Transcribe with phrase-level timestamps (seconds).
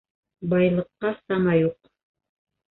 [0.53, 1.79] Байлыҡҡа сама юҡ